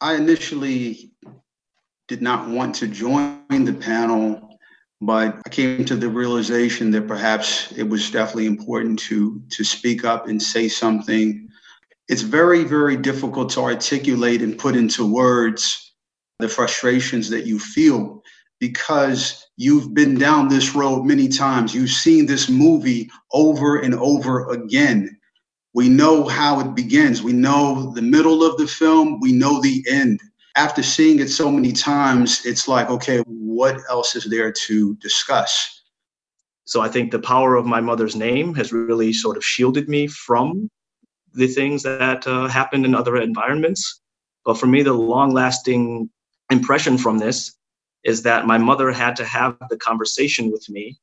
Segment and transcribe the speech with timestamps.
[0.00, 1.12] I initially
[2.08, 4.58] did not want to join the panel,
[5.00, 10.04] but I came to the realization that perhaps it was definitely important to to speak
[10.04, 11.48] up and say something.
[12.08, 15.94] It's very, very difficult to articulate and put into words
[16.38, 18.22] the frustrations that you feel
[18.58, 21.74] because you've been down this road many times.
[21.74, 25.19] You've seen this movie over and over again.
[25.72, 27.22] We know how it begins.
[27.22, 29.20] We know the middle of the film.
[29.20, 30.20] We know the end.
[30.56, 35.82] After seeing it so many times, it's like, okay, what else is there to discuss?
[36.64, 40.06] So I think the power of my mother's name has really sort of shielded me
[40.08, 40.68] from
[41.34, 44.00] the things that uh, happen in other environments.
[44.44, 46.10] But for me, the long lasting
[46.50, 47.54] impression from this
[48.04, 50.98] is that my mother had to have the conversation with me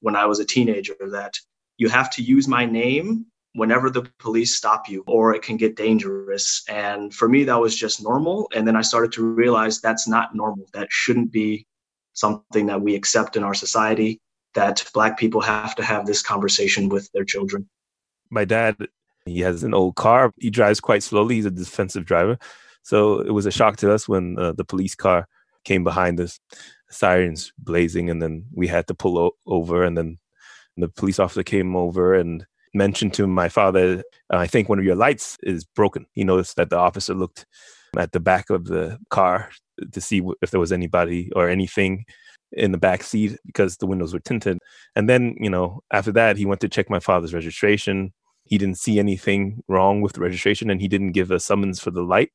[0.00, 1.34] when I was a teenager that
[1.76, 5.76] you have to use my name whenever the police stop you or it can get
[5.76, 6.62] dangerous.
[6.68, 8.48] And for me, that was just normal.
[8.54, 10.66] And then I started to realize that's not normal.
[10.72, 11.66] That shouldn't be
[12.14, 14.20] something that we accept in our society,
[14.54, 17.68] that Black people have to have this conversation with their children.
[18.30, 18.76] My dad,
[19.26, 20.32] he has an old car.
[20.38, 21.36] He drives quite slowly.
[21.36, 22.38] He's a defensive driver.
[22.82, 25.28] So it was a shock to us when uh, the police car
[25.64, 26.40] came behind us,
[26.90, 29.84] sirens blazing, and then we had to pull o- over.
[29.84, 30.18] And then
[30.76, 34.84] the police officer came over and mentioned to my father, uh, I think one of
[34.84, 36.06] your lights is broken.
[36.12, 37.46] He noticed that the officer looked
[37.96, 39.50] at the back of the car
[39.92, 42.04] to see if there was anybody or anything
[42.52, 44.58] in the back seat because the windows were tinted.
[44.94, 48.12] And then, you know, after that, he went to check my father's registration.
[48.44, 51.90] He didn't see anything wrong with the registration and he didn't give a summons for
[51.90, 52.30] the light.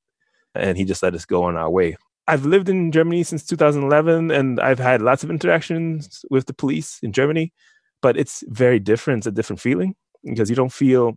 [0.56, 1.98] And he just let us go on our way.
[2.28, 7.00] I've lived in Germany since 2011 and I've had lots of interactions with the police
[7.02, 7.54] in Germany,
[8.02, 9.20] but it's very different.
[9.20, 9.96] It's a different feeling
[10.34, 11.16] because you don't feel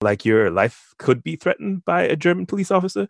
[0.00, 3.08] like your life could be threatened by a German police officer.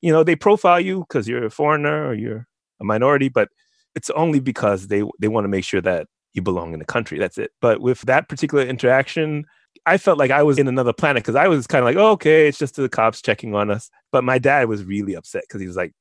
[0.00, 2.46] You know, they profile you because you're a foreigner or you're
[2.80, 3.48] a minority, but
[3.94, 7.18] it's only because they they want to make sure that you belong in the country.
[7.18, 7.50] That's it.
[7.60, 9.44] But with that particular interaction,
[9.86, 12.12] I felt like I was in another planet because I was kind of like, oh,
[12.12, 13.90] okay, it's just the cops checking on us.
[14.12, 15.92] But my dad was really upset because he was like,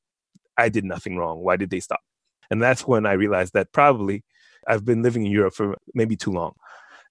[0.58, 1.40] I did nothing wrong.
[1.40, 2.02] Why did they stop?
[2.50, 4.24] And that's when I realized that probably
[4.68, 6.54] I've been living in Europe for maybe too long.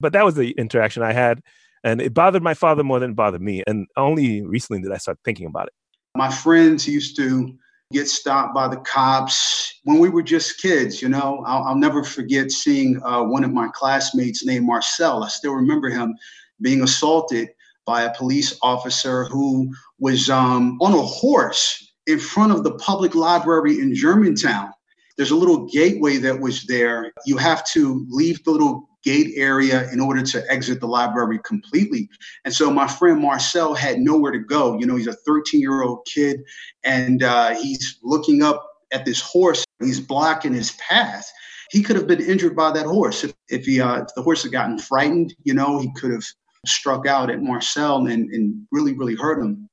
[0.01, 1.41] But that was the interaction I had.
[1.85, 3.63] And it bothered my father more than it bothered me.
[3.67, 5.73] And only recently did I start thinking about it.
[6.17, 7.57] My friends used to
[7.93, 11.01] get stopped by the cops when we were just kids.
[11.01, 15.23] You know, I'll, I'll never forget seeing uh, one of my classmates named Marcel.
[15.23, 16.15] I still remember him
[16.61, 17.49] being assaulted
[17.87, 23.15] by a police officer who was um, on a horse in front of the public
[23.15, 24.71] library in Germantown.
[25.17, 27.13] There's a little gateway that was there.
[27.25, 32.09] You have to leave the little gate area in order to exit the library completely.
[32.45, 34.77] And so my friend Marcel had nowhere to go.
[34.79, 36.41] You know, he's a 13 year old kid
[36.83, 39.65] and uh, he's looking up at this horse.
[39.81, 41.31] He's blocking his path.
[41.71, 44.43] He could have been injured by that horse if, if he uh, if the horse
[44.43, 45.35] had gotten frightened.
[45.45, 46.25] You know, he could have
[46.67, 49.69] struck out at Marcel and, and really, really hurt him.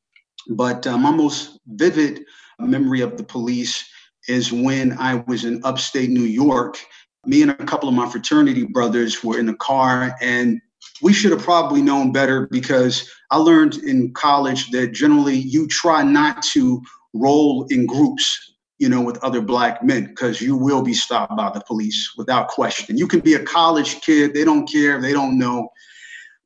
[0.50, 2.24] But uh, my most vivid
[2.60, 3.84] memory of the police
[4.28, 6.78] is when I was in upstate New York.
[7.26, 10.62] Me and a couple of my fraternity brothers were in the car, and
[11.02, 16.04] we should have probably known better because I learned in college that generally you try
[16.04, 16.82] not to
[17.14, 21.50] roll in groups, you know, with other black men because you will be stopped by
[21.52, 22.98] the police without question.
[22.98, 25.70] You can be a college kid, they don't care, they don't know.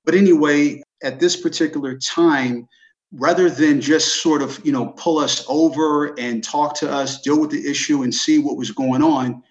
[0.06, 2.68] But anyway, at this particular time,
[3.12, 7.40] rather than just sort of you know pull us over and talk to us deal
[7.40, 9.42] with the issue and see what was going on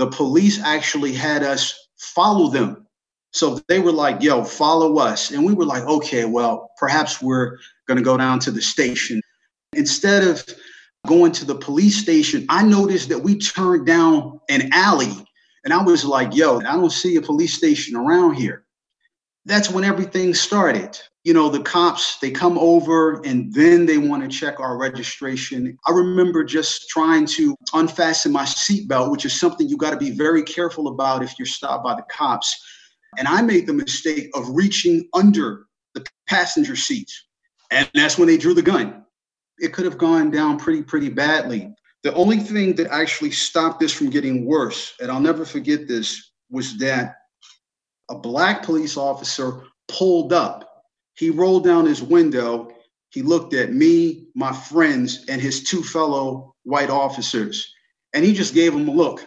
[0.00, 2.86] the police actually had us follow them.
[3.32, 5.30] So they were like yo follow us.
[5.30, 9.20] And we were like okay well perhaps we're going to go down to the station.
[9.74, 10.42] Instead of
[11.06, 15.12] going to the police station i noticed that we turned down an alley.
[15.64, 18.64] And i was like yo i don't see a police station around here.
[19.44, 24.22] That's when everything started you know, the cops, they come over and then they want
[24.22, 25.76] to check our registration.
[25.86, 30.10] I remember just trying to unfasten my seatbelt, which is something you got to be
[30.10, 32.58] very careful about if you're stopped by the cops.
[33.18, 37.12] And I made the mistake of reaching under the passenger seat.
[37.70, 39.04] And that's when they drew the gun.
[39.58, 41.74] It could have gone down pretty, pretty badly.
[42.02, 46.32] The only thing that actually stopped this from getting worse, and I'll never forget this,
[46.48, 47.16] was that
[48.08, 50.69] a black police officer pulled up
[51.20, 52.72] he rolled down his window.
[53.10, 57.70] He looked at me, my friends, and his two fellow white officers,
[58.14, 59.20] and he just gave them a look.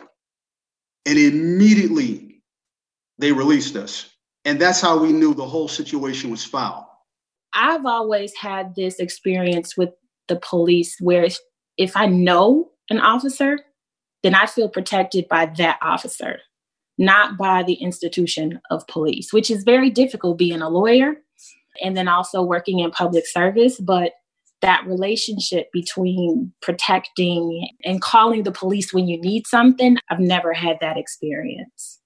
[1.05, 2.41] And immediately
[3.19, 4.09] they released us.
[4.43, 6.89] And that's how we knew the whole situation was foul.
[7.53, 9.89] I've always had this experience with
[10.27, 11.27] the police where
[11.77, 13.59] if I know an officer,
[14.23, 16.39] then I feel protected by that officer,
[16.97, 21.17] not by the institution of police, which is very difficult being a lawyer
[21.81, 23.79] and then also working in public service.
[23.79, 24.13] But
[24.61, 30.77] that relationship between protecting and calling the police when you need something, I've never had
[30.79, 31.99] that experience.